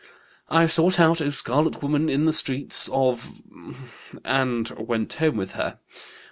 I 0.49 0.65
sought 0.65 0.99
out 0.99 1.21
a 1.21 1.31
scarlet 1.31 1.83
woman 1.83 2.09
in 2.09 2.25
the 2.25 2.33
streets 2.33 2.89
of 2.91 3.39
and 4.25 4.67
went 4.71 5.13
home 5.13 5.37
with 5.37 5.51
her. 5.51 5.77